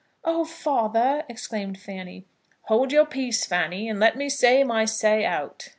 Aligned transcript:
"Oh, 0.23 0.45
father!" 0.45 1.25
exclaimed 1.29 1.77
Fanny. 1.79 2.25
"Hold 2.63 2.91
your 2.91 3.05
peace, 3.05 3.45
Fanny, 3.45 3.87
and 3.87 3.99
let 3.99 4.15
me 4.17 4.29
say 4.29 4.63
my 4.63 4.83
say 4.83 5.23
out. 5.25 5.69